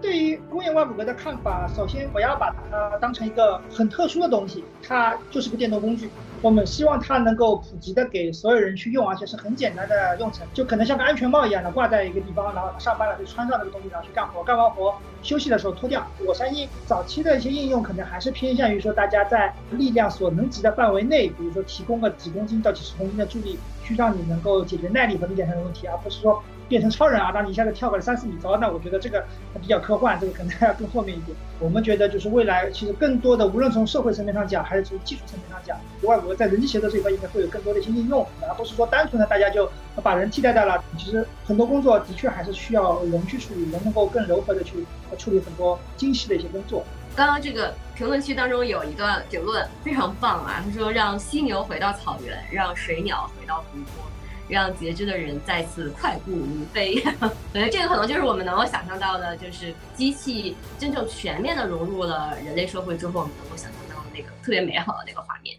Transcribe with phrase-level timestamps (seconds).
[0.00, 6.10] 对于工业外骨骼的看法，首先不要把它当成一个很特殊的东西，它就是个电动工具。
[6.42, 16.06] 我们希望它能够普及的给所有人去用，而且是很简单的用程，就可能像个安全帽一样的挂在一个地方，然后上班了就穿上这个东西，然后去干活，干完活休息的时候脱掉。
[16.26, 26.42] 我相信早期的一些应用可能还是偏向于说大家在力量所能及的范围内，比如说提供个几公斤到几十公斤的助力，去让你能够解决耐力和力量上的问题，而不是说。
[26.70, 27.32] 变成超人啊！
[27.34, 29.26] 让你一下子跳个三四米高，那我觉得这个
[29.60, 31.36] 比较科幻，这个可能还要更后面一点。
[31.58, 39.68] 我们觉得就是未来其实更多的，无论从社会层面上讲，还是从技术层面上讲，外国在人机协作这一块应该会有更多的一些应用，而不是说单纯的大家就
[40.00, 40.80] 把人替代掉了。
[40.96, 44.86] 其实很多工作的确还是需要人去处理，人能够更柔和的去
[45.18, 46.84] 处理很多精细的一些工作。
[47.16, 54.09] 刚刚这个评论区当中有一个评论非常棒啊，他说让犀牛回到草原，让水鸟回到湖泊。
[54.50, 65.56] 让截肢的人再次快步如飞，我觉得这个可能就是我们能够想象到的，就是机器真正全面的融入了人类社会之后，我们能够想象到的那个特别美好的那个画面。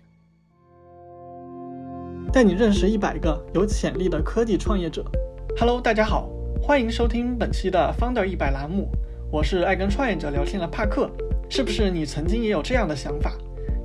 [2.34, 5.06] 带你认识一百个有潜力的科技创业者。
[5.58, 6.30] Hello，大家好，
[6.62, 8.90] 欢迎收听本期的 Founder 一百栏目，
[9.32, 11.10] 我是爱跟创业者聊天的帕克。
[11.50, 13.32] 是不是你曾经也有这样的想法，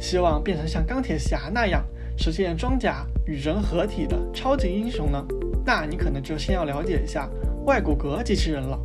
[0.01, 1.85] 希望变成像钢铁侠那样？
[2.19, 5.25] 实现装甲与人合体的超级英雄呢？
[5.65, 7.29] 那你可能就先要了解一下
[7.65, 8.81] 外骨骼机器人了。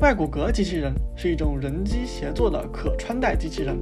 [0.00, 3.78] 外骨骼机器人是一种人机协作的可穿戴机器人，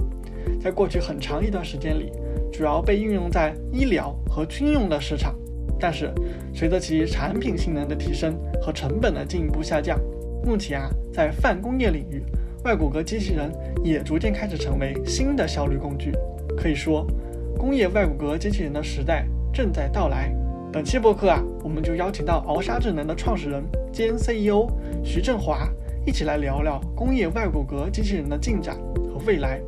[0.61, 2.13] 在过去很长一段时间里，
[2.53, 5.35] 主要被应用在医疗和军用的市场。
[5.81, 6.13] 但是，
[6.55, 9.99] 随着其产品性能的提升和成本的进一步下降，
[10.45, 12.23] 目前啊，在泛工业领域，
[12.65, 13.51] 外骨骼机器人
[13.83, 16.13] 也逐渐开始成为新的效率工具。
[16.55, 17.07] 可以说。
[17.55, 20.33] 工业外骨骼机器人的时代正在到来。
[20.73, 24.67] 本期播客啊，我们就邀请到鳌沙智能的创始人兼 CEO
[25.05, 25.69] 徐振华，
[26.07, 29.61] 一起来聊聊工业外骨骼机器人的进展和未来。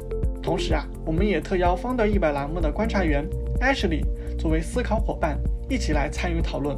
[0.42, 3.28] 同时啊，我们也特邀方的一百栏目的观察员
[3.60, 4.02] Ashley
[4.38, 6.74] 作为思考伙伴，一起来参与讨论。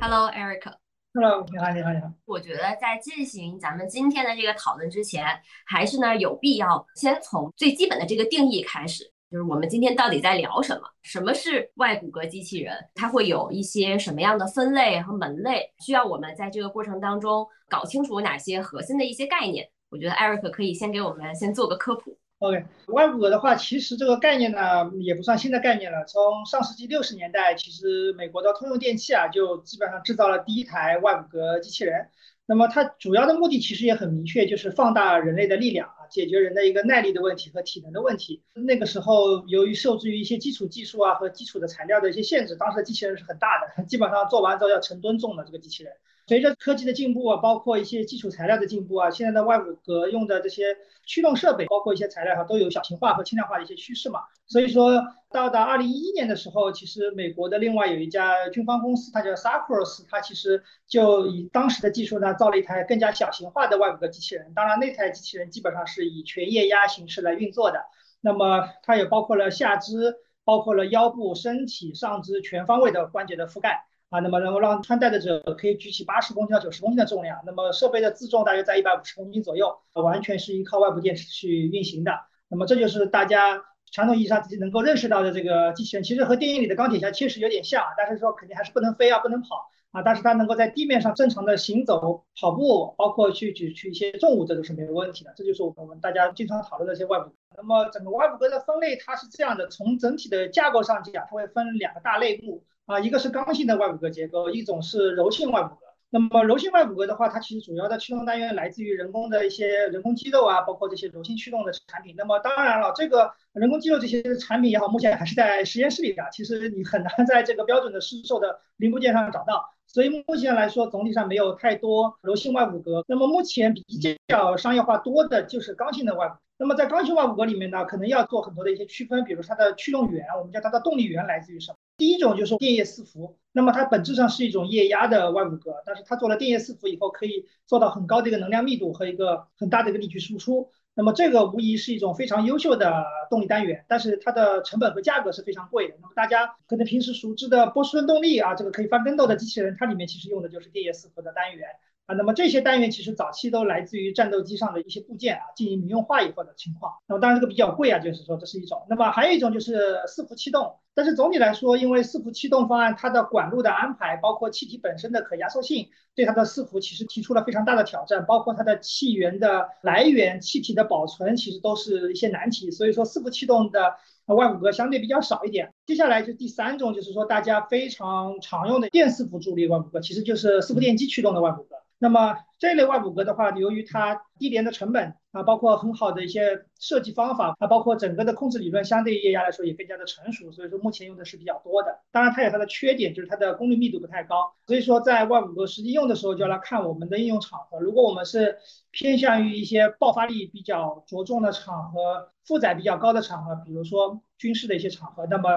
[0.00, 0.72] Hello，Eric。
[1.12, 2.10] Hello，你好，你好，你好。
[2.24, 5.26] 我觉得在进行咱们今天的这个讨论之前，
[5.66, 9.12] 还是呢有必要先从最基本的这个定义开始。
[9.30, 10.82] 就是我们今天到底在聊什么？
[11.02, 12.74] 什么是外骨骼机器人？
[12.94, 15.72] 它会有一些什么样的分类和门类？
[15.84, 19.68] 需要我们在这个过程当中搞清楚哪些核心的一些概念？
[19.90, 22.16] 我觉得艾瑞克可以先给我们先做个科普。
[22.38, 26.04] OK，外骨骼的话，其实这个概念呢也不算新的概念了。
[26.04, 32.08] 从上世纪六十年代，其实美国的通用电器啊就基本上制造了第一台外骨骼机器人。
[32.44, 38.42] 那么它主要的目的其实也很明确，就是放大人类的力量，解决人的一个耐力的问题和体能的问题。
[38.54, 45.92] 那个时候由于受制于一些基础技术啊和基础的材料的一些限制，当时的机器人是很大的，基本上做完之后要成吨重的这个机器人。
[46.28, 54.20] 随着科技的进步啊，包括一些基础材料的进步啊，现在的外骨骼用的这些驱动设备，包括一些材料哈，都有小型化和轻量化的一些趋势嘛。
[54.48, 64.52] 所以说到达二零一一年的时候，其实美国的另外有一家军方公司，它叫 Sarcos，它其实就以当时的技术呢，造了一台更加小型化的外骨骼机器人。
[64.52, 67.84] 当然，那台机器人基本上是以全液压形式来运作的。
[68.20, 73.86] 那么它也包括了下肢，包括了腰部、身体、上肢全方位的关节的覆盖。
[74.08, 82.12] 啊，那么然后让穿戴的者可以举起八十公斤到九十公斤的重量，那么设备的自重大约在一百五十公斤左右，完全是依靠外部电池去运行的。
[82.48, 95.32] 那么这就是大家传统意义上自己能够认识到的这个机器人，其实和电影里的钢铁侠确实有点像，但是说肯定还是不能飞啊，不能跑啊，但是它能够在地面上正常的行走、跑步，包括去举去一些重物，这都是没有问题的。
[95.36, 97.32] 这就是我们大家经常讨论的一些外部。
[97.56, 102.62] 那么整个外骨骼的分类它是这样的，从整体的架构上讲，它会分两个大类目。
[102.86, 105.78] 啊，一个是刚性的外骨骼结构，一种是柔性外骨骼。
[106.08, 112.14] 那么柔性外骨骼的话，它其实主要的驱动单元来自于人工的一些人工肌肉啊，包括这些柔性驱动的产品。
[112.16, 119.68] 那么当然了，这个人工肌肉这些产品也好，目前还是在实验室里的，其实你很难在这个标准的市售的零部件上找到。
[119.88, 123.04] 所以目前来说，总体上没有太多柔性外骨骼。
[123.08, 123.82] 那么目前比
[124.28, 126.38] 较商业化多的就是刚性的外骨骼。
[126.58, 131.76] 那么在刚性外骨骼里面呢，可能要做很多的一些区分，比如它的驱动源，我们叫它的动力源来自于什么？
[131.96, 140.70] 第一种就是电液伺服，那么它本质上是一种液压的外骨骼，但是它做了电液伺服以后，可以做到很高的一个能量密度和一个很大的一个力矩输出。
[140.94, 145.94] 那么这个无疑是一种非常优秀的动力单元，但是它的成本和价格是非常贵的。
[146.00, 151.68] 那么大家可能平时熟知的波士顿动力啊，这个可以翻跟斗的机器人，它里面其实用的就是电液伺服的单元。
[152.06, 156.92] 啊，那么这些单元其实早期都来自于战斗机上的一些部件啊，进行民用化以后的情况。
[157.08, 158.86] 那么当然这个比较贵啊，就是说这是一种。
[158.88, 172.72] 那么还有一种就是伺服气动，但是总体来说，因为伺服气动方案它的管路的安排，包括气体本身的可压缩性，对它的伺服其实提出了非常大的挑战，包括它的气源的来源、气体的保存，其实都是一些难题。
[172.72, 173.94] 所以说伺服气动的。
[174.26, 181.76] 外骨骼相对比较少一点，接下来就第三种，就是说大家非常常用的电伺服助力外骨骼，其实就是伺服电机驱动的外骨骼。
[181.98, 192.00] 那么这类外骨骼的话，由于它低廉的成本啊，包括很好的一些设计方法啊，包括整个的控制理论，相对于液压来说也更加的成熟，所以说目前用的是比较多的。
[192.10, 194.54] 当然它有它的缺点，就是它的功率密度不太高。
[194.66, 197.78] 所以说在外骨骼实际用的时候，就要来看我们的应用场合。
[197.78, 198.56] 如果我们是
[198.90, 205.50] 偏向于一些爆发力比较着重的场合，负载比较高的场合，比如说军事的一些场合，那么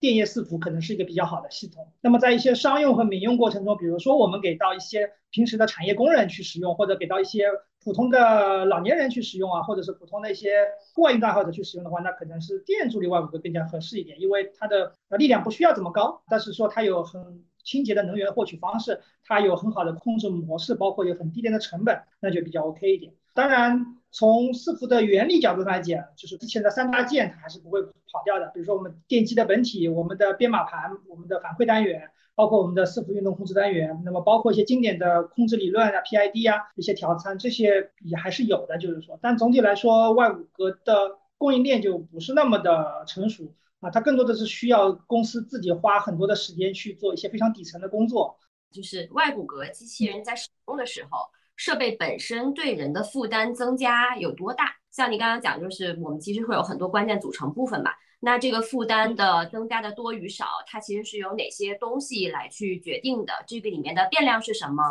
[0.00, 1.92] 电液伺服可能是一个比较好的系统。
[2.00, 7.46] 那么在一些商用和民用过程中，比如说我们给到一些平时的产业工人去使用，或者给到一些
[7.82, 10.64] 普通的老年人去使用啊，或者是普通的一些
[10.94, 23.12] 户外运动爱好者去使用的话，那可能是电助力外骨骼更加合适一点，因为它的力量不需要这么高，但是说它有很清洁的能源获取方式，它有很好的控制模式，包括有很低廉的成本，那就比较 OK 一点。
[23.38, 23.94] 当然。
[24.10, 28.46] 从伺服的原理角度来讲，就是之前的三大件它还是不会跑掉的。
[28.54, 38.78] 比如说我们电机的本体、我们的编码盘、我们的反馈单元，包括我们的伺服运动控制单元，那么包括一些经典的控制理论啊、PID 啊一些调参，这些也还是有的。
[38.78, 48.38] 就是说，但总体来说，外骨骼的供应链就不是那么的成熟啊，它更多的是需要公司自己花很多的时间去做一些非常底层的工作。
[48.72, 51.28] 就是外骨骼机器人在使用的时候。
[51.58, 54.76] 设备本身对人的负担增加有多大？
[54.92, 57.90] 像你刚刚讲，就是我们其实会有很多关键组成部分嘛。
[58.20, 63.32] 那这个负担的增加的多与少，它其实是由哪些东西来去决定的？
[63.48, 64.82] 这个里面的变量是什么？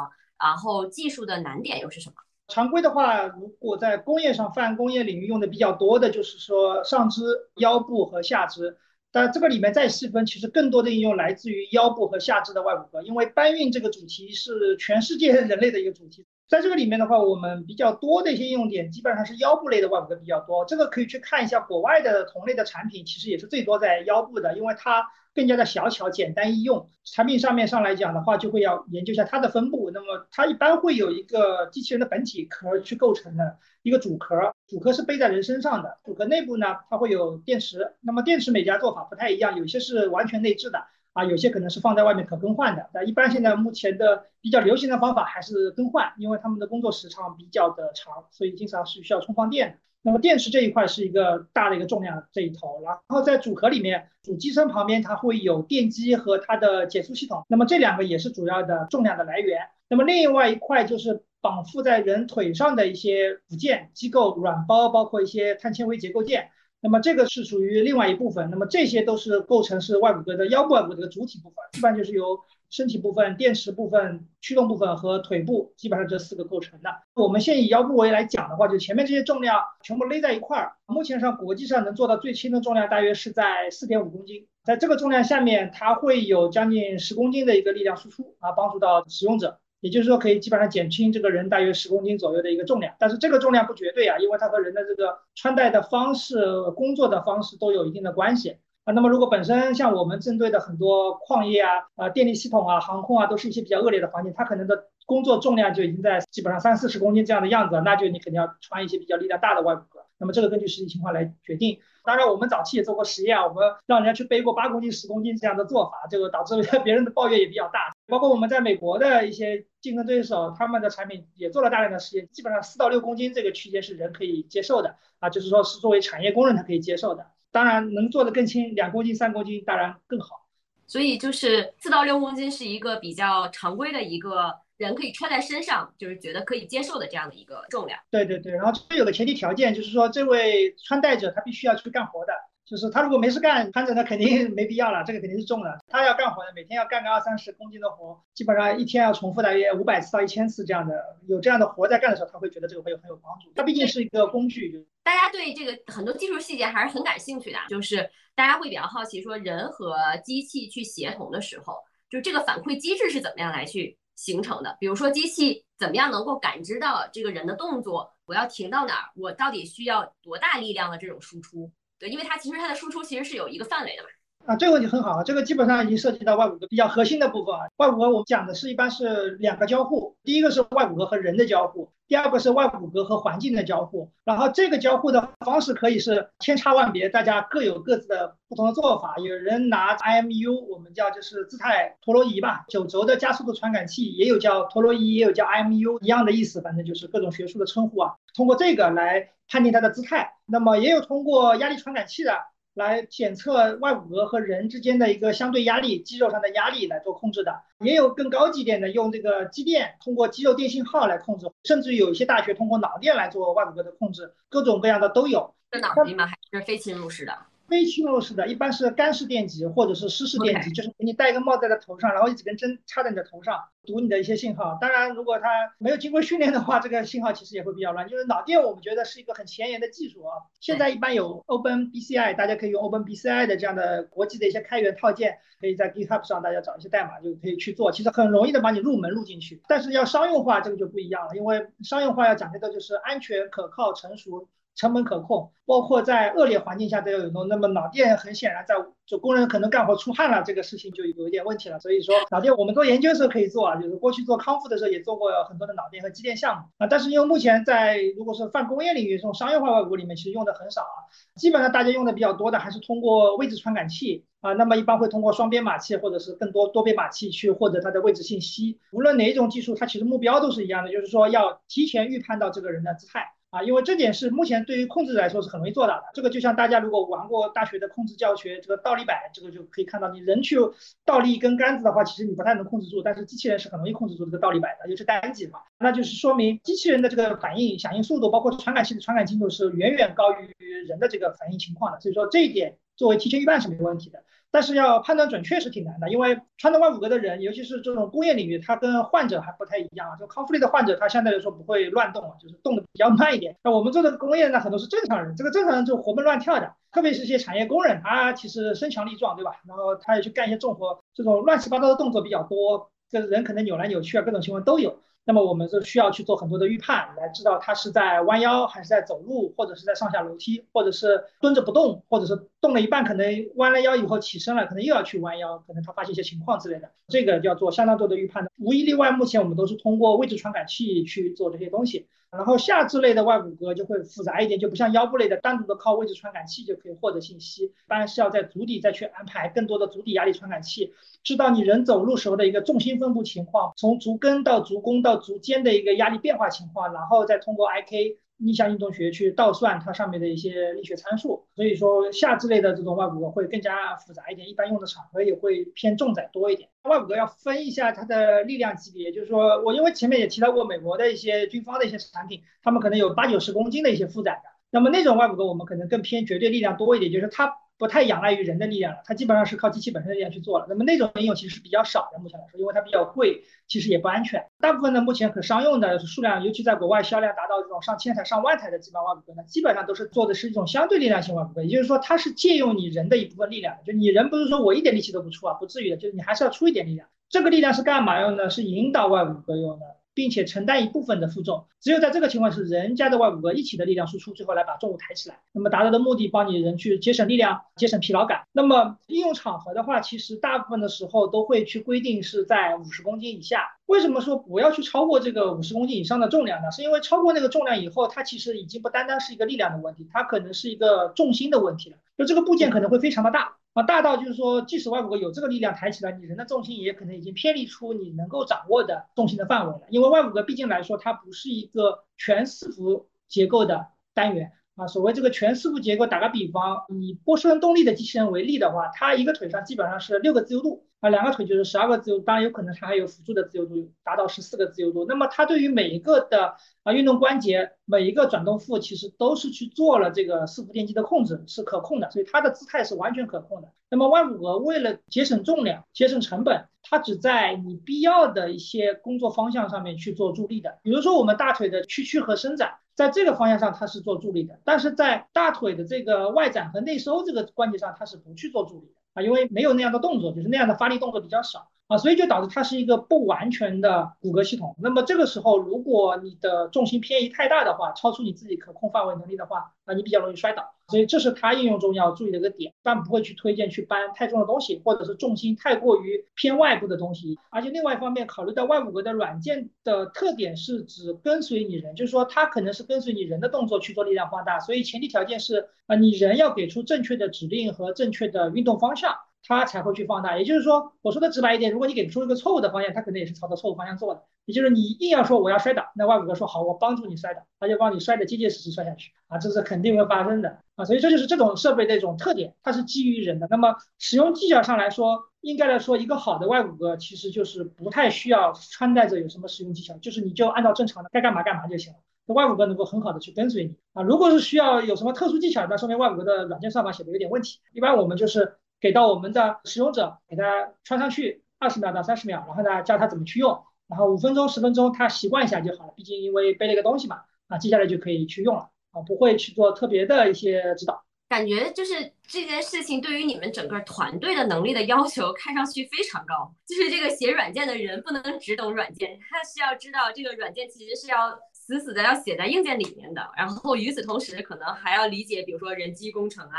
[0.44, 2.16] 然后技术的难点又是什么？
[2.50, 7.24] 常规的话，如果在工业上泛工业领域用的比较多的，就是说上肢、
[7.56, 8.78] 腰部和下肢。
[9.10, 16.26] 但这个里面再细分，其实更多的应用来自于腰部和下肢的外骨骼，因为搬运这个主题是全世界人类的一个主题。
[16.48, 20.64] 在这个里面的话，我们比较多的一些应用点基本上是腰部类的外骨骼比较多。
[20.64, 25.06] 这个可以去看一下国外的同类的产品，其实也是最多在腰部的，因为它
[25.36, 26.90] 更加的小巧、简单易用。
[27.04, 29.92] 产品上面上来讲的话，就会要研究一下它的分布。
[29.94, 35.98] 那么它一般会有一个机器人的本体壳去构成的一个主壳，主壳是背在人身上的。
[36.06, 37.94] 主壳内部呢，它会有电池。
[38.00, 40.86] 那么电池每家做法不太一样，有些是完全内置的。
[41.18, 49.80] 啊，有些可能是放在外面可更换的，但一般现在目前的比较流行的方法还是更换，因为他们的工作时长比较的长，所以经常是需要充放电。
[50.04, 59.60] 那么电池这一块是一个大的一个重量这一头，然后在主壳里面，主机身旁边它会有电机和它的减速系统，那么这两个也是主要的重量的来源。
[59.90, 66.52] 那么另外一块就是绑缚在人腿上的一些附件、机构、软包，包括一些碳纤维结构件。
[66.80, 72.40] 那么这个是属于另外一部分，那么这些都是构成是外骨骼的腰部外骨骼的主体部分，基本上就是由
[72.70, 76.90] 身体部分、电池部分、驱动部分和腿部，基本上这四个构成的。
[77.16, 89.60] 我们现以腰部为来讲的话，就前面这些重量全部勒在一块儿，目前上国际上能做到最轻的重量大约是在四点五公斤，在这个重量下面，它会有将近十公斤的一个力量输出啊，帮助到使用者。
[89.80, 98.94] 也就是说，可以基本上减轻这个人大约十公斤左右的一个重量，但是这个重量不绝对啊，因为它和人的这个穿戴的方式、工作的方式都有一定的关系啊。
[98.94, 110.07] 那么如果本身像我们针对的很多矿业啊、啊电力系统啊、航空啊，都是一些比较恶劣的环境，它可能的工作重量就已经在基本上三四十公斤这样的样子，那就你肯定要穿一些比较力量大的外骨骼。
[110.18, 111.80] 那么这个根据实际情况来决定。
[112.04, 117.94] 当然，我们早期也做过实验，我们让人家去背过八公斤、十公斤这样的做法，这个导致 别人的抱怨也比较大。
[118.08, 127.28] 包括我们在美国的一些竞争对手，他们的产品也做了大量的实验，基本上四到六公斤这个区间是人可以接受的啊，就是说是作为产业工人他可以接受的。
[127.52, 130.46] 当然，能做的更轻，两公斤、三公斤当然更好。
[130.86, 134.60] 所以就是四到六公斤是一个比较常规的一个。
[134.78, 138.00] 人可以穿在身上，就是觉得可以接受的这样的一个重量。
[138.12, 142.34] 对对对，然后这有个前提条件，就是说这位穿戴者他必须要去干活的，
[142.66, 145.80] 就是他如果没事干，穿着那肯定没必要了，这个肯定是重的。
[145.88, 153.52] 他要干活的，每天要干个二三十公斤的活，基本上一天要重复大约五百次到一千次这样的，有这样的活在干的时候，他会觉得这个会有很有帮助。
[153.56, 154.86] 它毕竟是一个工具。
[155.04, 161.74] 大家对这个很多技术细节还是很感兴趣的，就是大家会比较好奇，说人和机器去协同的时候，
[162.10, 163.98] 就这个反馈机制是怎么样来去。
[164.18, 171.72] 形成的，比如说机器怎么样能够感知到这个人的动作，我要停到哪儿，我到底需要多大力量的这种输出？
[171.98, 174.10] 对，因为它其实它的输出其实是有一个范围的嘛。
[174.46, 177.62] 啊，这个问题很好啊，这个基本上已经涉及到外骨骼比较核心的部分啊。
[177.78, 184.12] 外骨骼我们讲的是一般是两个交互，第一个是外骨骼和人的交互，第二个是外骨骼和环境的交互。
[184.24, 189.16] 然后这个交互的方式可以是千差万别，大家各有各自的不同的做法。
[189.18, 198.16] 有人拿 IMU，我们叫就是姿态陀螺仪吧，九轴的加速度传感器，也有叫陀螺仪，也有叫 IMU，一样的意思，反正就是各种学术的称呼啊。
[198.34, 202.32] 通过这个来判定它的姿态，那么也有通过压力传感器的。
[202.78, 215.56] 来检测外骨骼和人之间的一个相对压力，肌肉上的压力来做控制的，也有更高级点的，用这个肌电，通过肌肉电信号来控制，甚至有一些大学通过脑电来做外骨骼的控制，各种各样的都有。
[215.72, 216.28] 是脑机吗？
[216.28, 217.34] 还是非侵入式的？
[217.68, 224.78] 非侵入式的，一般是干式电极或者是湿式电极，就是给你戴一个帽在在头上，然后一几根针插在你的头上，读你的一些信号。
[224.80, 225.48] 当然，如果它
[225.78, 228.08] 没有经过训练的话，这个信号其实也会比较乱。
[228.08, 230.34] 就是脑电，我们觉得是一个很前沿的技术啊。
[230.60, 239.62] 现在一般有 Open BCI，大家可以用 Open BCI 的这样的国际的一些开源套件，可以在 GitHub 上大家找一些代码就可以去做，其实很容易的把你入门录进去。
[239.68, 244.48] 但是要商用化，这个就不一样了，因为商用化要讲究的就是安全、可靠、成熟。
[244.78, 247.48] 成本可控，包括在恶劣环境下都要有用。
[247.48, 248.76] 那么脑电很显然在
[249.08, 251.80] 就工人可能干活出汗了，这个事情就有一点问题了。
[251.80, 256.86] 所以说脑电我们做研究的时候可以做啊，就是过去做康复的时候也做过很多的脑电和肌电项目啊。
[256.88, 261.10] 但是因为目前在如果是泛工业领域这种商业化外骨里面，其实用的很少啊。
[261.36, 264.54] 基本上大家用的比较多的还是通过位置传感器啊。
[264.54, 268.78] 那么一般会通过双编码器或者是更多多编码器去获得它的位置信息。
[268.92, 273.34] 无论哪一种技术，它其实目标都是一样的，就是说要提前预判到这个人的姿态。
[273.58, 276.04] 啊，因为这点是目前对于控制来说是很容易做到的。
[276.14, 280.58] 这个就像大家如果玩过大学的控制教学，这个倒立摆，这个就可以看到，你人去
[281.06, 285.60] 倒立一根杆子的话，其实你不太能控制住，但是机器人是很容易控制住这个倒立摆的，尤其单击嘛。
[285.80, 292.00] 那就是说明机器人的这个反应响应速度，包括传感器的传感精度是远远高于人的这个反应情况的。
[292.00, 294.24] 所以说这一点作为提前预判是没问题的。
[294.50, 300.16] 但是要判断准确是挺难的，因为穿的外骨骼的人，尤其是这种工业领域，他跟患者还不太一样啊。
[300.16, 303.56] 就康复类的患者，他相对来说不会乱动啊，就是动的比较慢一点。
[303.64, 309.60] 那我们做的工业呢，很多是正常人，这个正常人就活蹦乱跳的，特别是一些产业工人，他其实身强力壮，对吧？
[309.68, 315.00] 然后他也去干一些重活，这种乱七八糟的动作比较多，这人可能扭来扭去啊，各种情况都有。
[315.28, 328.50] 那么我们就需要去做很多的预判，来知道他是在弯腰，还是在走路，或者是在上下楼梯，或者是蹲着不动，或者是动了一半可能弯了腰以后起身了，可能又要去弯腰，可能他发现一些情况之类的，这个要做相当多的预判的。
[328.58, 332.08] 无一例外，目前我们都是通过位置传感器去做这些东西。
[332.30, 340.94] 然后下肢类的外骨骼就会复杂一点，就不像腰部类的单独的靠位置传感器就可以获得信息，当然是要在足底再去安排更多的足底压力传感器，
[341.24, 348.18] 知道你人走路时候的一个重心分布情况，从足跟到足弓到足尖的一个压力变化情况，然后再通过 IK。
[348.40, 356.70] 逆向运动学去倒算它上面的一些力学参数，所以说下肢类的这种外骨骼会更加复杂一点，一般用的场合也会偏重载多一点。
[356.84, 367.56] 外骨骼要分一下它的力量级别，就是说我因为前面也提到过美国的一些军方的一些产品，他们可能有八九十公斤的一些负载的，那么那种外骨骼我们可能更偏绝对力量多一点，就是它。
[367.78, 370.66] 不太仰赖于人的力量了，它基本上是靠机器本身的力量去做了。
[370.68, 374.46] 那么那种应用其实是比较少的，目前来说，因为它比较贵，其实也不安全。
[374.60, 387.08] 大部分呢，目前可商用的数量，尤其在国外销量达到这种上千台、上万台的基板外骨骼呢，基本上都是做的是一种相对力量型外骨骼，也就是说它是借用你人的一部分力量，就你人不是说我一点力气都不出啊，不至于的，就是你还是要出一点力量。
[387.30, 388.50] 这个力量是干嘛用的？
[388.50, 389.86] 是引导外骨骼用的。
[390.18, 398.42] 并且承担一部分的负重，只有在这个情况是人家的外骨骼一起的力量输出，最后来把重物抬起来，那么达到的目的帮你人去节省力量、节省疲劳感。
[398.52, 403.76] 那么应用场合的话，其实大部分的时候都会去规定是在五十公斤以下。
[403.86, 406.72] 为什么说不要去超过这个五十公斤以上的重量呢？
[406.72, 411.98] 是因为超过那个重量以后，它其实已经不单单是一个力量的问题，它可能是一个重心的问题了。
[412.18, 413.57] 就这个部件可能会非常的大。
[413.78, 419.82] 啊，大到就是说，即使外骨骼有这个力量抬起来，你人的重心也可能已经偏离出你能够掌握的重心的范围了。
[419.92, 424.88] 因为外骨骼毕竟来说，它不是一个全四幅结构的单元啊。
[424.88, 430.86] 所谓这个全四幅结构，打个比方，以波士顿动力的机器人为例的话，它一个腿上基本上是六个自由度。
[431.00, 435.06] 啊，两个腿就是十二个自由，当然有可能它还有辅助的自由度，达到十四个自由度。
[435.08, 443.68] 那么它对于每一个的啊运动关节，每一个转动副，其实都是去做了这个四幅电机的控制，是可控的，所以它的姿态是完全可控的。
[443.92, 458.94] 那么万骨骼为了节省重量、节省成本，它只在你必要的一些工作方向上面去做助力的，比如说我们大腿的屈曲和伸展，在这个方向上它是做助力的，但是在大腿的这个外展和内收这个关节上，它是不去做助力的。
[459.14, 461.70] 啊，因为没有那样的动作，就是那样的发力动作比较少。
[461.88, 464.76] 啊，所以就导致它是一个不完全的骨骼系统。
[464.82, 470.74] 那么这个时候，如果你的重心偏移太大的话，超出你自己可控范围能力的话，啊，你比较容易摔倒。
[470.90, 477.38] 所以这是它应用中要注意的一个点，但不会去推荐去搬太重的东西，或者是重心太过于偏外部的东西。
[477.50, 489.16] 而且另外一方面，考虑到外骨骼的软件的特点是只跟随你人，就是说它可能是跟随你人的动作去做力量放大，所以前提条件是啊，你人要给出正确的指令和正确的运动方向。
[489.48, 494.24] 它才会去放大，也就是说，我说的直白一点，如果你给出一个错误的方向，它可能也是朝着错误方向做的。
[494.44, 500.84] 也就是你硬要说我要摔倒，那外骨骼说好，我帮助你摔倒，他就帮你摔得结结实实摔下去啊，这是肯定会发生的啊。
[500.86, 503.48] 所以这就是这种设备的一种特点，它是基于人的。
[503.50, 512.00] 那么使用技巧上来说，应该来说，一个好的外骨骼其实就是不太需要穿戴着有什么使用技巧，就是你就按照正常的该干嘛干嘛就行了。
[512.34, 514.04] 外骨骼能够很好的去跟随你啊。
[514.04, 517.60] 如果是需要有什么特殊技巧，那说明外骨骼的软件算法写的有点问题。
[517.74, 518.58] 一般我们就是。
[518.80, 525.94] 给到我们的使用者，给他穿上去二十秒到三十秒，然后呢教他怎么去用，然后五分钟十分钟他习惯一下就好了。
[525.96, 531.04] 毕竟因为背了一个东西嘛，啊，接下来就可以去用了啊，不会去做特别的一些指导。
[531.30, 541.38] 感觉就是这件事情对于你们整个团队的能力的要求看上去非常高，就是这个写软件的人不能只懂软件，他是要知道这个软件其实是要。
[541.68, 546.56] 死死的要写在硬件里面的，然后与此同时，可能还要理解，比如说人机工程啊，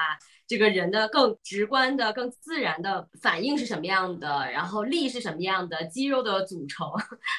[0.47, 6.87] 这个人的更直观的、更自然的反应是什么样的，然后力是什么样的，肌肉的组成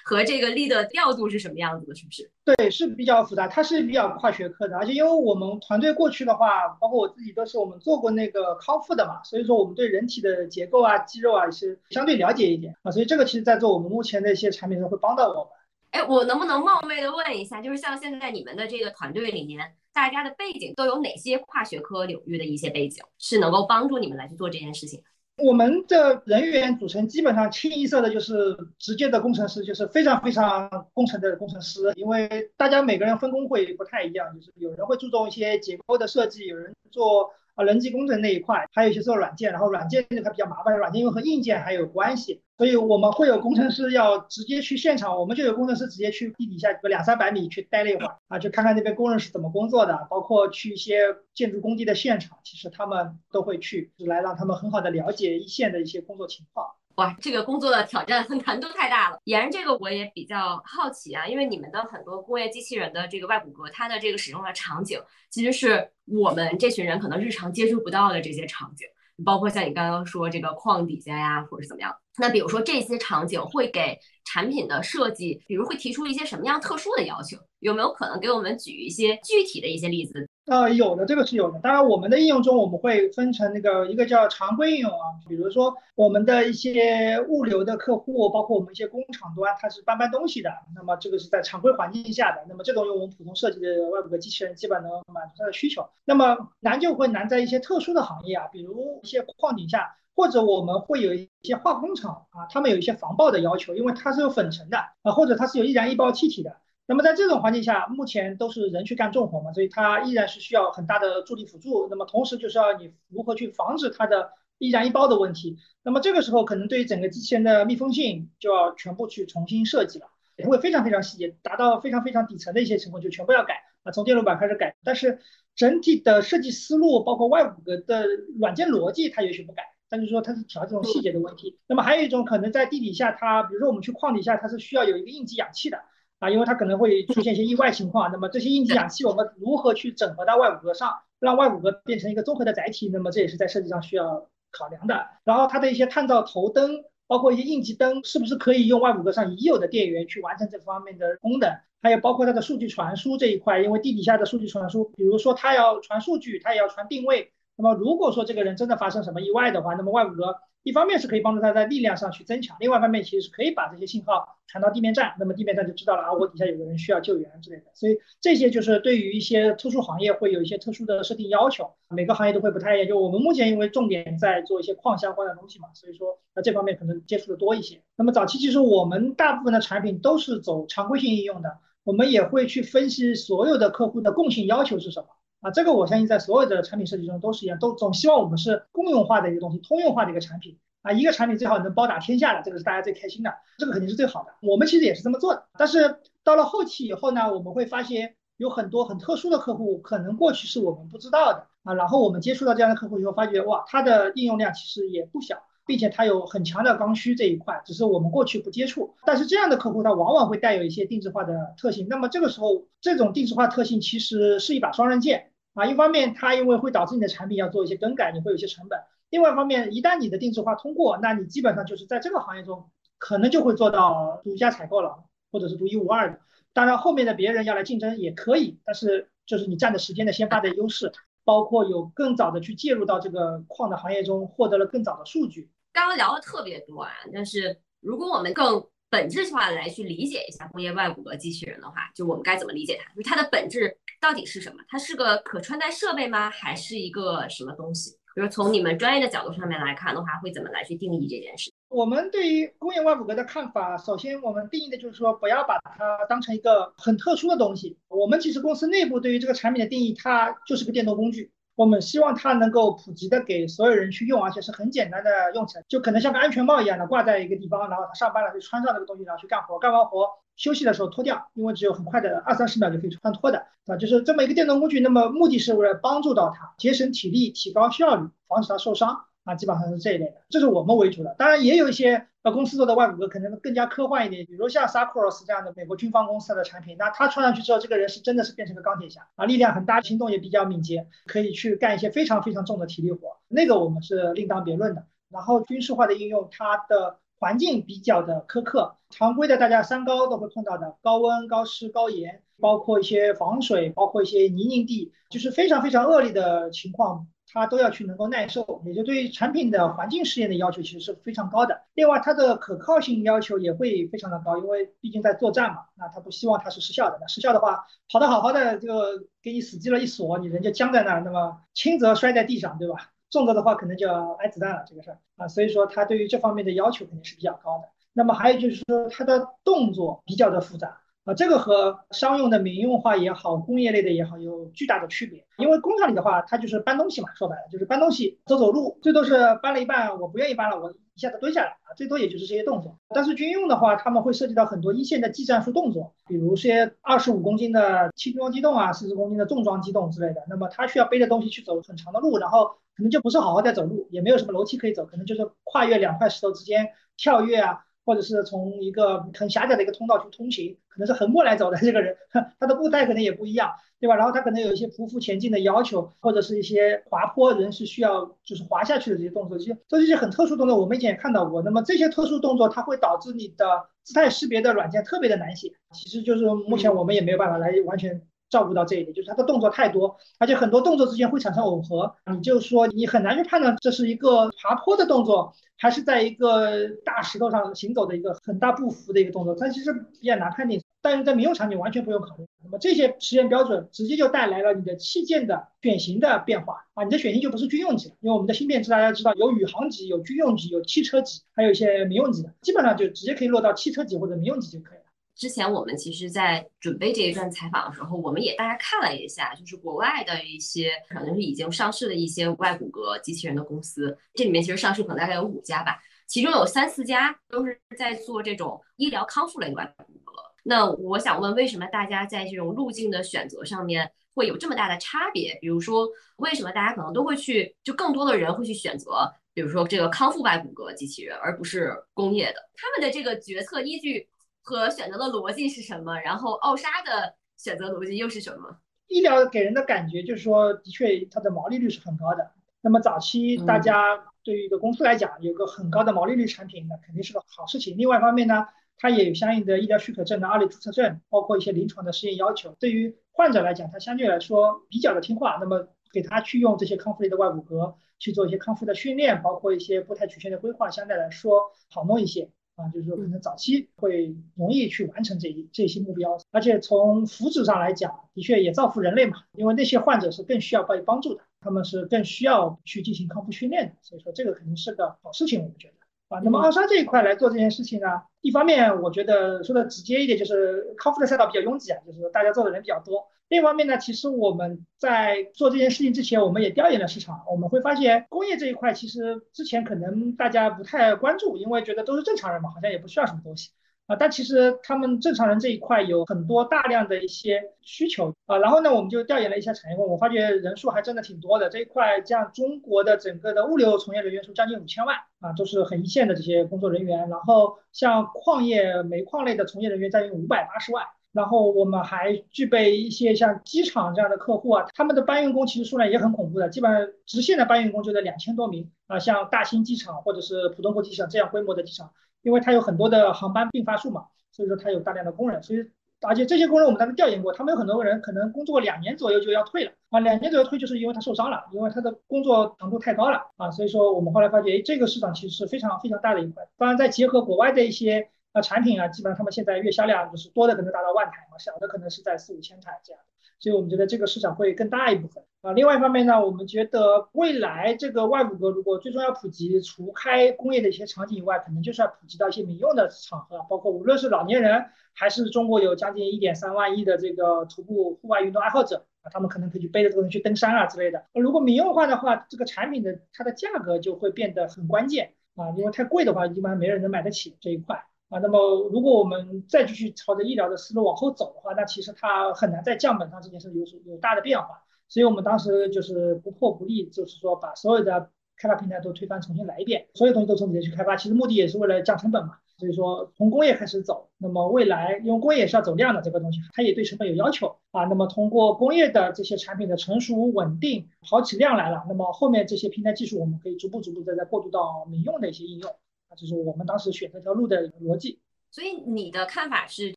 [0.04, 2.32] 和这个力的调度是什么样子的，是不是？
[2.44, 15.59] 对，是比较复杂，它是比较跨学科的，而且因为我们团队过去的话，包括我自己都是我们做过那个康复的嘛，所以说我们对人体的结构啊、肌肉啊是相对了解一点啊，所以这个其实在做我们目前的一些产品上会帮到我们。
[15.92, 25.02] 哎，我能不能冒昧的问一下，就是像现在你们的这个团队里面，大家的背景都有哪些跨学科领域的一些背景，是能够帮助你们来去做这件事情？
[25.38, 37.34] 我们的人员组成基本上清一色的就是直接的工程师，就是非常非常工程的工程师，因为大家每个人分工会不太一样，就是有人会注重一些结构的设计，有人做。
[37.60, 56.66] 啊，人机工程那一块，还有一些做软件，然后软件这块比较麻烦，软件又和硬件还有关系，所以我们会有工程师要直接去现场，我们就有工程师直接去地底下个两三百米去待了一会儿啊，去看看那边工人是怎么工作的，包括去一些建筑工地的现场，其实他们都会去，来让他们很好的了解一线的一些工作情况。
[57.00, 59.18] 哇，这个工作的挑战和难度太大了。
[59.24, 68.86] 沿这个我也比较好奇啊，因为你们的很多工业机器人的这个外骨骼，它的这个使用的场景，其实是我们这群人可能日常接触不到的这些场景，
[69.24, 71.96] 包括像你刚刚说这个矿底下呀，或者是怎么样。
[72.18, 77.38] 那比如说这些场景会给产品的设计，比如会提出一些什么样特殊的要求？
[77.60, 80.28] 有没有可能给我们举一些具体的一些例子？
[80.50, 81.60] 呃，有的，这个是有的。
[81.60, 95.88] 当然，我们的应用中我们会分成那个一个叫常规应用啊，比如说我们的一些物流的客户，包括我们一些工厂端，它是搬搬东西的，那么这个是在常规环境下的，那么这种用我们普通设计的外部的机器人基本能满足它的需求。
[96.04, 106.58] 那么难就会难在一些特殊的行业啊，比如一些矿井下，或者我们会有一些化工厂啊，他们有一些防爆的要求，因为它是有粉尘的啊，或者它是有易燃易爆气体的。
[106.90, 111.88] 那么在这种环境下，目前都是人去干重活嘛，所以它依然是需要很大的助力辅助。
[111.88, 115.60] 那么同时就是要你如何去防止它的易燃易爆的问题。
[115.84, 124.76] 那么这个时候可能对于整个机器人的密封性就要全部去重新设计了，也会非常非常细节，达到非常非常底层的一些情况就全部要改啊，从电路板开始改。
[124.84, 125.20] 但是
[125.56, 128.08] 整体的设计思路，包括外骨骼的
[128.40, 131.60] 软件逻辑，它也许不改，但是说它是调这种细节的问题。
[131.68, 135.80] 那么还有一种可能在地底下，它比如说我们去矿底下，它是需要有一个应急氧气的。
[136.20, 142.90] 啊，因为它可能会出现一些意外情况，那么这些应急氧气我们如何去整合到外骨骼上，让外骨骼变成一个综合的载体？
[142.92, 145.08] 那么这也是在设计上需要考量的。
[145.24, 151.50] 然后它的一些探照头灯，包括一些应急灯，是不是可以用外骨骼上已有的电源去完成这方面的功能？
[151.82, 157.32] 还有包括它的数据传输这一块，因为地底下的数据传输，比如说它要传数据，它也要传定位。
[157.56, 160.36] 那么如果说这个人真的发生什么意外的话，那么外骨骼。
[160.64, 167.66] 一方面是可以帮助它在力量上去增强，另外一方面其实是可以把这些信号传到地面站，那么地面站就知道了啊，我底下有个人需要救援之类的。
[167.74, 172.88] 所以这些就是对于一些特殊行业会有一些特殊的设定要求，每个行业都会不太一样。
[172.88, 177.82] 就我们目前因为重点在做一些矿相关的东西嘛，所以说那这方面可能接触的多一些。
[177.96, 185.08] 那么早期其实我们大部分的产品都是走常规性应用的，我们也会去分析所有的客户的共性要求是什么。
[185.42, 194.34] 啊，这个我相信在所有的产品设计中都是一样，都总希望我们是共用化的一个东西，通用化的一个产品啊，一个产品最好能包打天下的，这个是大家最开心的，这个肯定是最好的。
[194.42, 205.38] 我们其实也是这么做的，但是到了后期以后呢，我们会发现有很多很特殊的客户，可能过去是我们不知道的啊，然后我们接触到这样的客户以后，发觉哇，它的应用量其实也不小。
[205.66, 208.96] 并且它有很强的刚需这一块，只是我们过去不接触。
[209.06, 211.86] 但是这样的客户，他往往会带有一些定制化的特性。
[211.88, 215.29] 那么这个时候，这种定制化特性其实是一把双刃剑
[215.60, 215.66] 啊。
[215.66, 226.20] 一方面，它因为会导致你的产品要做一些更改，你会有一些成本；另外一方面，一旦你的定制化通过，那你基本上就是在这个行业中可能就会做到独家采购了，或者是独一无二的。
[226.54, 230.92] 当然，后面的别人要来竞争也可以，但是就是你占的时间的先发的优势。
[231.26, 235.52] 包括有更早的去介入到这个矿的行业中，获得了更早的数据。
[235.72, 242.94] 刚刚聊的特别多啊，但是如果我们更本质化来去理解一下工业外骨骼机器人的话，就我们该怎么理解它？
[242.94, 244.58] 就它的本质到底是什么？
[244.68, 246.30] 它是个可穿戴设备吗？
[246.30, 247.92] 还是一个什么东西？
[248.16, 251.52] 比如从你们专业的角度上面来看的话，会怎么来去定义这件事？
[251.70, 257.78] 我们对于工业外骨骼的看法，首先我们定义的就是说，不要把它当成一个很特殊的东西。
[257.88, 261.32] 我们其实公司内部对于这个产品的定义，它就是个电动工具。
[261.60, 274.80] 我们希望它能够普及的给所有人去用，而且是很简单的用起来，就可能像个安全帽一样的挂在一个地方，然后他上班了就穿上这个东西，然后去干活，干完活休息的时候脱掉，因为只有很快的二三十秒就可以穿脱的，啊，就是这么一个电动工具。
[274.80, 278.98] 那么目的是为了帮助到他节省体力、提高效率、防止他受伤。
[279.26, 281.14] 啊，基本上是这一类的，这是我们为主的。
[281.20, 293.18] 当然，也有一些那公司做的外骨骼可能更加科幻一点，比如像 Sarkos 这样的美国军方公司的产品，那他穿上去之后，这个人是真的是变成个钢铁侠啊，力量很大，行动也比较敏捷，可以去干一些非常非常重的体力活。
[293.30, 294.86] 那个我们是另当别论的。
[295.10, 307.08] 然后军事化的应用，它的环境比较的苛刻，常规的大家三高都会碰到的，高温、高湿、高盐，包括一些防水，包括一些泥泞地，就是非常非常恶劣的情况。
[307.32, 311.62] 它都要去能够耐受，也就对于产品的环境试验的要求其实是非常高的。
[311.76, 316.98] 另外，它的可靠性要求也会非常的高，因为毕竟在作战嘛，那他不希望它是失效的。
[317.00, 318.82] 那失效的话，跑得好好的就
[319.22, 322.92] 给你死机了，一锁你人就僵在那儿，那么轻则摔在地上，对吧？
[323.12, 325.28] 重则的话可能就要挨子弹了，这个事儿啊。
[325.28, 327.70] 所以说，它对于这方面的要求肯定是比较高的。
[327.94, 330.79] 那么还有就是说，它的动作比较的复杂。
[331.06, 335.26] 啊，这个和商用的民用化也好，工业类的也好，有巨大的区别。
[335.38, 342.78] 因为工厂里的话，它就是搬东西嘛，说白了就是搬东西，走走路，最多是搬了一半，我不愿意搬了，我一下子蹲下来啊，最多也就是这些动作。
[342.94, 350.22] 但是军用的话，他们会涉及到很多一线的技战术动作，比如些二十五公斤的轻装机动啊，四十公斤的重装机动之类的。
[350.30, 357.66] 那么他需要背着东西去走很长的路，然后可能就不是好好在走路，也没有什么楼梯可以走，可能就是跨越两块石头之间跳跃啊。
[357.90, 361.98] 或者是从一个很狭窄的一个通道去通行，可能是横过来走的这个人，
[362.40, 363.50] 他的步态可能也不一样，
[363.80, 363.96] 对吧？
[363.96, 371.42] 然后他可能有一些匍匐前进的要求，或者是一些滑坡人是需要就是滑下去的这些动作，这些都是一些很特殊动作，我们以前也看到过。
[371.42, 373.46] 那么这些特殊动作，它会导致你的
[373.82, 378.00] 姿态识别的软件特别的难写，其实就是目前我们也没有办法来完全。
[378.30, 390.62] 照顾到这一点，就是它的动作太多，而且很多动作之间会产生耦合，你就说你很难去判断这是一个爬坡的动作，还是在一个大石头上行走的一个很大步幅的一个动作，它其实比较难判定。
[390.82, 404.79] 但是在民用场景完全不用考虑，那么这些实验标准直接就带来了你的器件的选型的变化啊，你的选型就不是军用级了，因为我们的芯片大家知道有宇航级、有军用级、有汽车级，还有一些民用级的，基本上就直接可以落到汽车级或者民用级就可以。
[405.20, 415.78] 之前我们其实，在准备这一段采访的时候，我们也大家看了一下，就是国外的一些可能是已经上市的一些外骨骼机器人的公司，这里面其实上市可能大概有五家吧，
[416.08, 420.14] 其中有三四家都是在做这种医疗康复类的外骨骼。
[420.42, 425.38] 那我想问，为什么大家在这种路径的选择上面会有这么大的差别？
[425.42, 432.36] 比如说，为什么大家可能都会去，就更多的人会去选择，比如说这个康复外骨骼机器人，而不是工业的？
[432.56, 434.08] 他们的这个决策依据？
[434.50, 436.00] 和选择的逻辑是什么？
[436.00, 438.58] 然后奥沙的选择逻辑又是什么？
[438.88, 442.32] 医疗给人的感觉就是说，的确它的毛利率是很高的。
[442.62, 447.78] 那么早期大家对于一个公司来讲，有个很高的毛利率产品，那肯定是个好事情。
[447.78, 452.56] 另外一方面呢，它也有相应的医疗许可证的二类注册证，包括一些临床的实验要求。
[452.60, 455.38] 对于患者来讲，他相对来说比较的听话。
[455.40, 462.32] 那么给他去用这些康复类的外骨骼去做一些康复的训练，包括一些步态曲线的规划，相对来说好弄一些。
[462.60, 475.74] 啊，就是说可能早期会容易去完成这一这些目标，而且从福祉上来讲，的确也造福人类嘛，因为那些患者是更需要被帮助的，他们是更需要去进行康复训练的，所以说这个肯定是个好事情，我们觉得。
[476.10, 483.08] 啊，那么奥沙这一块来做这件事情呢，一方面我觉得说的直接一点，就是康复的赛道比较拥挤啊，就是大家做的人比较多。
[483.30, 493.52] 另一方面呢，其实我们在做这件事情之前，我们也调研了市场，我们会发现工业这一块其实之前可能大家不太关注，因为觉得都是正常人嘛，好像也不需要什么东西
[493.86, 501.50] 啊，但其实他们正常人这一块有很多大量的一些需求啊，然后呢，我们就调研了一下产业，我发觉人数还真的挺多的。
[501.50, 507.08] 这一块像中国的整个的物流从业人员数将近五千万啊，都是很一线的这些工作人员。
[507.10, 510.84] 然后像矿业、煤矿类的从业人员将近五百八十万。
[511.12, 521.92] 然后我们还具备一些像机场这样的客户啊，他们的搬运工其实数量也很恐怖的，基本上直线的搬运工就在两千多名啊，像大兴机场或者是浦东国际机场这样规模的机场。
[522.22, 525.66] 因为它有很多的航班并发数嘛，所以说它有大量的工人，所以
[526.02, 536.46] 而且这些工人我们当时调研过，他们有很多人可能工作两年左右就要退了啊，两年左右退就是因为他受伤了，因为他的工作强度太高了啊，所以说我们后来发觉，哎，这个市场其实是非常非常大的一块。
[536.58, 543.02] 当然再结合国外的一些那产品啊，基本上他们现在月销量就是多的可能达到万台嘛，小的可能是在四五千台这样。
[543.40, 545.54] 所以我们觉得这个市场会更大一部分啊。
[545.54, 561.06] 另外一方面呢，我们觉得未来这个外骨骼如果最终要普及，除开工业的一些场景以外，可能就是要普及到一些民用的场合，包括无论是老年人，还是中国有将近一点三万亿的这个徒步户外运动爱好者啊，他们可能可以去背着这个东西去登山啊之类的。
[561.14, 567.86] 如果民用化的话，这个产品的它的价格就会变得很关键啊，因为太贵的话，一般没人能买得起这一块。
[568.10, 574.64] 啊，那么如果我们再继续朝着医疗的思路往后走的话，那其实它很难在降本上这件事有有大的变化。
[574.88, 580.96] 所以我们当时就是不破不立，就是说把所有的开发平台都推翻，重新来一遍，所有东西都从底下去开发。
[580.96, 582.38] 其实目的也是为了降成本嘛。
[582.58, 587.86] 所以说从工业开始走，那么未来因为工业也是要走量的这个东西，它也对成本有要求啊。
[587.86, 595.72] 那么通过工业的这些产品的成熟稳定，跑起量来了，那么后面这些平台技术我们可以逐步逐步的再过渡到民用的一些应用。
[596.16, 598.20] 就是我们当时选这条路的逻辑，
[598.52, 599.96] 所以你的看法是，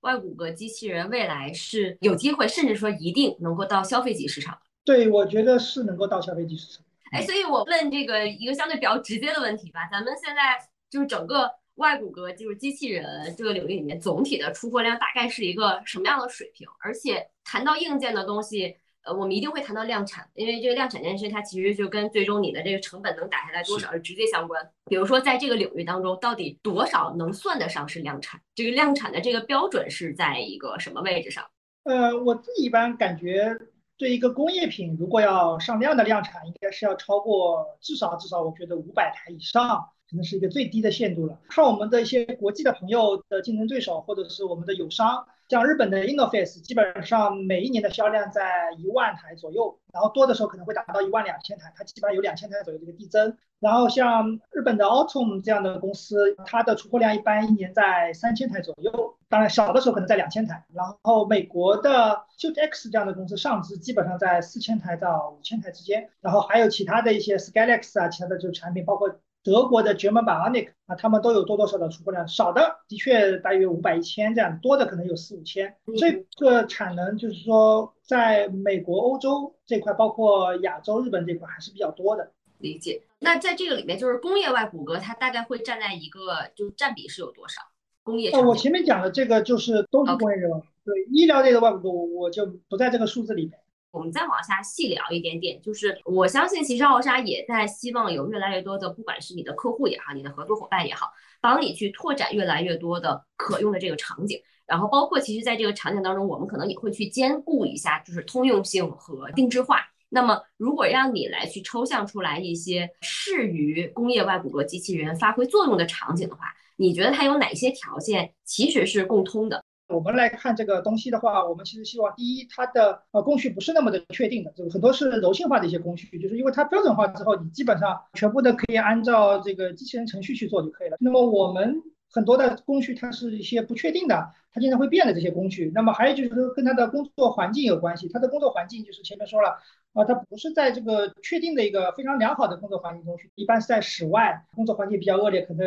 [0.03, 4.59] 外骨骼机器人未来是有机会，甚至说一定能够到消费级市场？
[4.85, 6.85] 对，我觉得是能够到消费级市场。
[7.12, 10.59] 哎，所以我问这个一个相对比较直接的问题吧，咱们现在
[10.90, 16.68] 就是整个外骨骼就是机器人这个领域里面，总体的出货量大概是一个什么样的水平？
[16.81, 18.77] 而且谈到硬件的东西。
[19.05, 24.71] 呃，我们一定会谈到量产，因为这个量产这件事，它其实就跟最终你的这个成本能打下来多少是直接相关。
[24.87, 28.41] 比如说，在这个领域当中，到底多少能算得上是量产？
[28.55, 31.45] 这个量产的这个标准是在一个什么位置上？
[31.85, 33.57] 呃，我自己一般感觉，
[33.97, 41.38] 对一个工业品，如果要上量的量产，应该是要超过至少至少，我觉得五百台以上，可能是一个最低的限度了。
[41.48, 45.27] 看我们的一些国际的朋友的竞争对手，或者是我们的友商。
[45.48, 53.37] 像日本的 Innoface，基本上每一年的销量在一万台左右，然后多的时候可能会达到一万两千台，它基本上有两千台左右这个递增。
[53.59, 60.64] 然后像日本的 Autom 这样的公司，它的出货量一般一年在三千台左右，当然小的时候可能在两千台。
[60.75, 69.18] 然后美国的 Sutex 这样的公司上市基本上在四千台到五千台之间，然后还有其他的一些 Skylex 啊，其他的就产品包括。
[69.45, 75.75] 德国的 German Bionic 啊，他们都有多多少少出货量，少的的确大约五百一千这样，多的可能有四五千。
[75.99, 82.31] 这个产能就是说，在美国、欧洲这块，包括亚洲、日本这块还是比较多的。
[82.59, 83.03] 理解。
[83.19, 87.61] 那在这个里面，就是工业外骨骼，它大概会站在一个，就是占比是有多少？
[88.05, 88.31] 工业？
[88.31, 90.49] 哦我前面讲的这个就是都是工业热，
[90.85, 93.59] 对医疗类的外骨骼，我就不在这个数字里面。
[93.93, 104.41] 我们再往下细聊一点点，就是我相信其实奥沙也在希望有越来越多的，不管是你的客户也好，你的合作伙伴也好，帮你去拓展越来越多的可用的这个场景。
[104.65, 109.81] 然后包括其实在这个场景当中，我们可能也会去兼顾一下，就是通用性和定制化。
[110.09, 116.45] 那么如果让你来去抽象出来一些适于工业外骨骼机器人发挥作用的场景的话，
[116.77, 119.63] 你觉得它有哪些条件其实是共通的？
[119.93, 130.97] 我们来看这个东西的话，我们其实希望第一，它的呃工序不是那么的确定的，就很多是柔性化的一些工序，就是因为它标准化之后，你基本上全部的可以按照这个机器人程序去做就可以了。
[130.99, 135.71] 那么我们很多的工序它是一些不确定的，它经常会变的这些工序。
[135.75, 139.59] 那么还有就是说跟它的工作环境有关系，它的工作环境就是前面说了
[139.93, 145.67] 啊，它不是在这个确定的一个非常良好的工作环境中去，一般是在室外，工作环境比较恶劣，可能。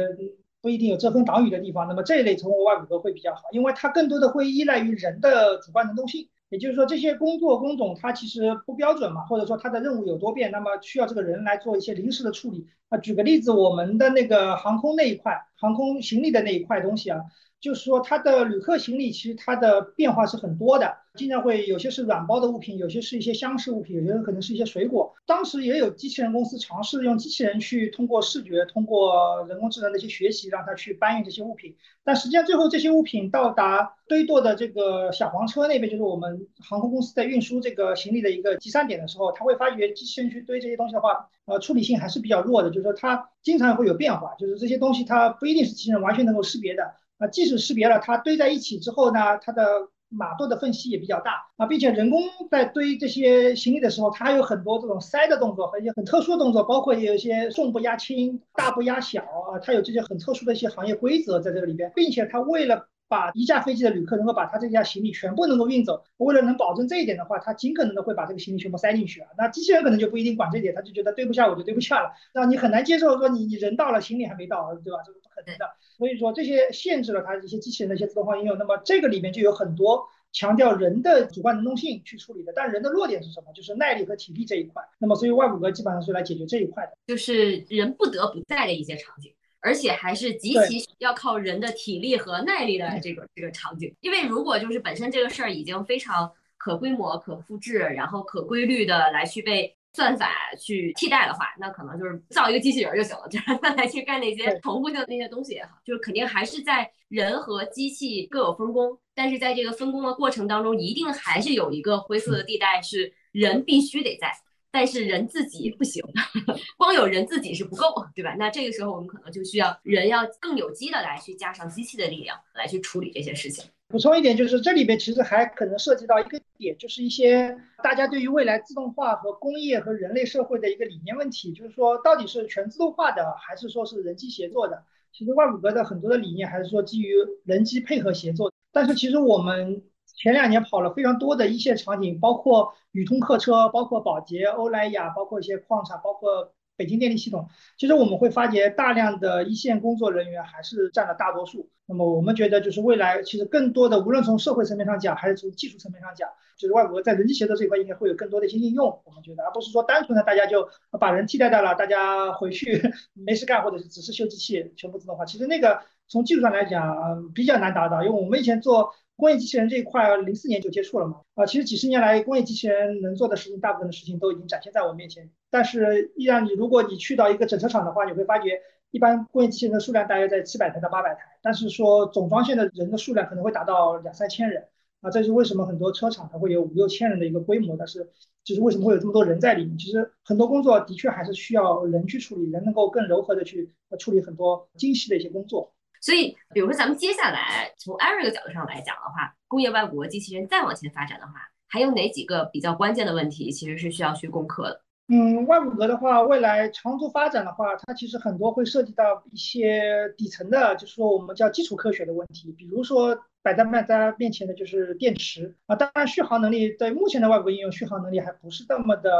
[0.65, 6.27] 不一定有遮风挡雨的地方，那么这一类成物外骨骼会比较好，因为它更多的会依赖于人的主观能动性。
[6.49, 12.65] 也就是说，这些工作工种它其实不标准嘛，或者说它的任务有多变，那么需要这个人来做一些临时的处理。
[12.89, 17.21] 啊，举个例子，我们的那个航空那一块，航空行李的那一块东西啊。
[17.65, 25.11] 就是说，它的旅客行李其实它的变化是很多的，经常会有些是软包的物品，有些是一些箱式物品，有些可能是一些水果。
[25.25, 31.75] 当时也有机器人公司尝试用机器人去通过视觉、通过人工智能的一些学习，让它去搬运这些物品。
[32.03, 46.93] 但实际上最后这些物品到达堆垛的这个小黄车那边，就是我们航空公司在运输这个行李的一个集散点的时候，它会发觉机器人去堆这些东西的话，呃，处理性还是比较弱的，就是说它经常会有变化，就是这些东西它不一定是机器人完全能够识别的。
[47.17, 49.63] 啊，即使识别了，它堆在一起之后呢，它的
[50.09, 69.29] 码垛的缝隙也比较大啊，并且人工在堆这些行李的时候，它还有很多这种塞的动作和一些很特殊的动作，包括有一些重不压轻、大不压小啊，它有这些很特殊的一些行业规则在这个里边，并且它为了把一架飞机的旅客能够把他这架行李全部能够运走，为了能保证这一点的话，他尽可能的会把这个行李全部塞进去啊。
[69.37, 74.99] 那机器人可能就不一定管这点，他就觉得堆不下我就堆不下了，那你很难接受说你你人到了行李还没到，对吧？
[75.05, 75.69] 这可能的。
[75.97, 78.57] 所以说这些限制了它一些机器人的一些自动化应用。
[78.57, 83.51] 那么这个里面就有很多强调人的主观能动性去处理的，但人的弱点是什么？
[83.53, 84.81] 就是耐力和体力这一块。
[84.99, 89.33] 那么所以外骨骼基本上是来解决这一块的，就是人不得不在的一些场景。
[89.61, 100.29] 而且还是极其要靠人的体力和耐力的这个这个场景，因为如果就是本身这个事儿已经非常可规模、可复制，然后可规律的来去被算法
[100.59, 114.31] 去替代的话，那可能就是造一个机器人就行了，就让它 来去干那些重复性的那些东西也好，就是肯定还是在人和机器各有分工，但是在这个分工的过程当中，一定还是有一个灰色的地带，是人必须得在。
[114.71, 116.03] 但是人自己不行，
[116.77, 118.35] 光有人自己是不够，对吧？
[118.37, 123.63] 那这个时候我们可能就需要人要更有机的来去加上机器的力量来去处理这些事情。
[123.87, 134.83] 补充一点，就是这里边其实还可能涉及到一个点，就是一些大家对于未来自动化和工业和人类社会的一个理念问题，就是说到底是全自动化的，还是说是人机协作的？
[135.11, 139.83] 其实万骨骼的很多的理念还是说基于人机配合协作，但是其实我们。
[140.17, 147.47] 前两年跑了非常多的一线场景，包括宇通客车，包括宝洁、欧莱雅，包括一些矿产，包括北京电力系统。
[147.77, 151.69] 其实我们会发觉，大量的一线工作人员还是占了大多数。
[151.87, 159.01] 那么我们觉得，就是未来其实更多的，无论从社会层面上讲，还是从技术层面上讲，就是外国在人机协作这一块应该会有更多的一些应用。
[159.05, 160.67] 我们觉得，而不是说单纯的大家就
[160.99, 162.81] 把人替代掉了，大家回去
[163.13, 165.25] 没事干，或者是只是修机器，全部自动化。
[165.25, 168.93] 其实那个从技术上来讲比较难达到，因为我们以前做。
[169.17, 171.21] 工业机器人这一块，零四年就接触了嘛。
[171.35, 175.29] 啊，其实几十年来，工业机器人能做的事情，大部分的事情都已经展现在我面前。
[175.49, 178.59] 但是，依然你如果你去到一个整车厂的话，你会发觉，
[178.91, 184.65] 一般工业机器人的数量大约在七百台到八百台，但是说总装线的人的数量可能会达到两三千人。
[185.01, 187.75] 啊，这是为什么很多车厂它会有五六千人的一个规模？
[187.77, 188.09] 但是，
[188.43, 189.77] 就是为什么会有这么多人在里面？
[189.77, 195.74] 其实很多工作的确还是需要人去处理，人能够更柔和的去处理很多精细的一些工作。
[196.05, 201.33] 所以，比如说，咱们接下来从 Eric 角度上来讲的话，工业外骨骼机器人再往前发展的话，
[201.67, 204.81] 还有哪几个比较关键的问题，其实是需要去攻克的？
[205.07, 213.17] 嗯，外骨骼的话，未来长足发展的话，它其实很多会涉及到一些底层的，就是说我们叫基础科学的问题，比如说。
[213.45, 219.11] 摆在卖家面前的就是电池啊，当然续航能力在目前的外部应用，续航能力还不是那么的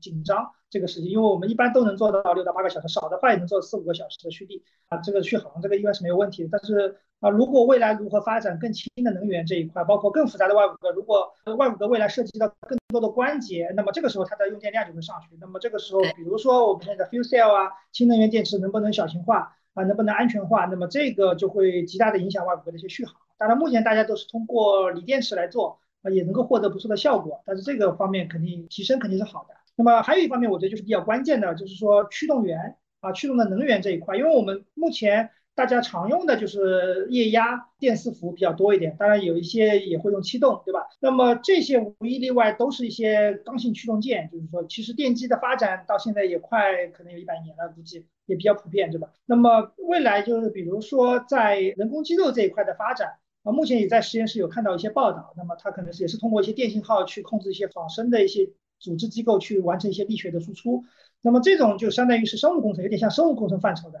[0.00, 6.48] 紧张这个事情，因为我们一般都能做到六到八个小时，少的话也能做四五个小时的蓄力啊，这个续航这个应该是没有问题的。
[6.52, 15.36] 但是啊，如果未来如何发展更轻的能源这一块，包括更复杂的外骨骼，如果外骨骼未来涉及到更多的关节，那么这个时候它的用电量就会上去。
[15.40, 20.66] 那么这个时候，比如说我们现在 fuel cell 啊，氢能源电池能不能小型化啊，能不能安全化？
[20.66, 23.16] 那么这个就会极大的影响外骨骼的一些续航。
[23.38, 27.42] 当然，目前大家都是通过锂电池来做，啊，也能够获得不错的效果。
[27.46, 29.54] 但是这个方面肯定提升肯定是好的。
[29.76, 35.30] 那么还有一方面，我觉得就是比较关键的，就是说驱动源啊，驱动的能源这一块，因为我们目前。
[35.56, 40.80] 大家常用的就是液压电伺服比较多一点，当然有一些也会用气动，对吧？
[40.98, 49.12] 那么这些无一例外都是一些刚性驱动件，就是说其实电机的发展到现在也快可能有一百年了，估计也比较普遍，对吧？
[49.26, 53.12] 那么未来就是比如说在人工肌肉这一块的发展
[53.44, 60.82] 啊，目前也在实验室有看到一些报道，那么它可能是也是通过一些电信号去控制一些仿生的一些组织机构去完成一些力学的输出，
[61.22, 64.00] 那么这种就相当于是生物工程，有点像生物工程范畴的。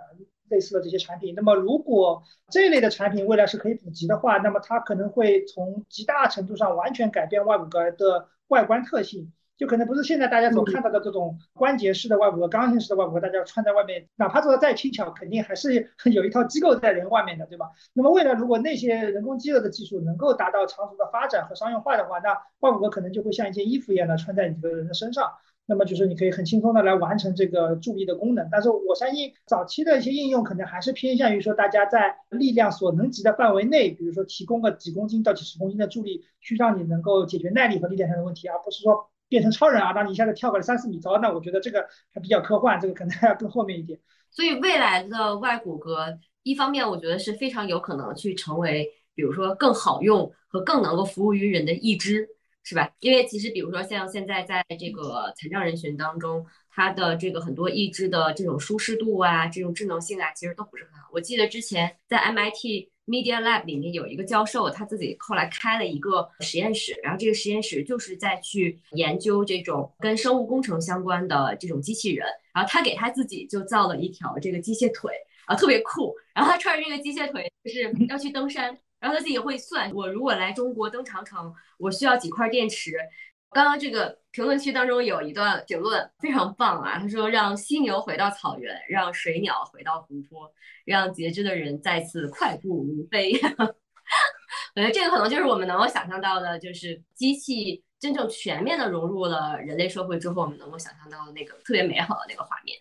[0.50, 9.32] 类似的这些产品，那么如果这一类的产品未来是可以普及的话，那么它可能会从极大程度上完全改变外骨骼的外观特性，
[9.64, 17.70] 就可能不是现在大家所看到的这种关节式的外骨骼、刚性式的外骨骼，大家穿在外面，哪怕做的再轻巧，肯定还是有一套机构在人外面的，对吧？
[17.94, 25.32] 那么未来如果那些人工肌肉的技术能够达到长足的发展和商用化的话，那外骨骼可能就会像一件衣服一样的穿在你这个人的身上。
[25.66, 43.98] 那么就是你可以很轻松的来完成这个助力的功能，但是我相信早期的一些应用可能还是偏向于说大家在力量所能及的范围内，比如说提供个几公斤到几十公斤的助力，去让你能够解决耐力和力量上的问题，而不是说变成超人啊，那你一下子跳个三四米高，那我觉得这个还比较科幻，这个可能还要更后面一点。
[44.30, 52.28] 所以未来的外骨骼，一方面我觉得是非常有可能去成为，比如说更好用和更能够服务于人的义肢。
[52.66, 52.90] 是吧？
[53.00, 61.06] 因为其实，比如说像现在在这个残障人群当中，它的这个很多义肢的这种舒适度啊，这种智能性啊，其实都不是很好。
[61.12, 75.12] 我记得之前在 MIT Media Lab 里面有一个教授，他自己后来开了一个实验室，然后这个实验室就是在去研究这种跟生物工程相关的这种机器人，然后他给他自己就造了一条这个机械腿
[75.46, 76.14] 啊，特别酷。
[76.34, 78.66] 然后他穿着这个机械腿就是 要去登山，
[78.98, 82.96] 然后他自己会算，我如果来中国登长城，我需要几块电池。
[83.54, 90.52] 刚刚这个评论区当中有一段评论非常棒啊，他说让犀牛回到草原，让水鸟回到湖泊，
[90.84, 93.32] 让截肢的人再次快步如飞。
[94.74, 102.76] 我觉得这个可能就是我们能够想象到的，就是机器真正全面的融入了人类社会之后，我们能够想象到的那个特别美好的那个画面。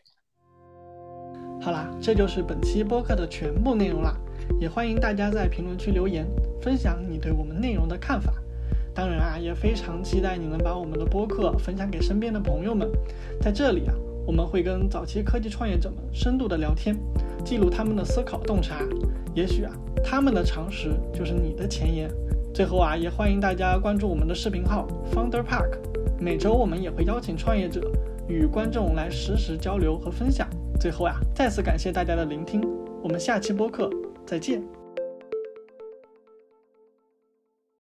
[1.61, 4.17] 好啦，这就是本期播客的全部内容啦，
[4.59, 6.25] 也欢迎大家在评论区留言，
[6.63, 8.33] 分享你对我们内容的看法。
[8.93, 12.89] 当然啊，也非常期待你能把我们的播客分享给身边的朋友们。
[13.41, 13.93] 在这里啊，
[14.25, 16.95] 我们会跟早期科技创业者们深度的聊天，
[17.43, 18.79] 记录他们的思考洞察。
[19.33, 19.73] 也许啊，
[20.03, 22.09] 他们的常识就是你的前沿。
[22.53, 25.79] 最后啊，也欢迎大家关注我们的视频号 Founder Park。
[26.19, 27.91] 每周我们也会邀请创业者
[28.27, 30.47] 与观众来实时交流和分享。
[30.79, 32.61] 最后啊，再次感谢大家的聆听，
[33.01, 33.89] 我们下期播客
[34.25, 34.72] 再见。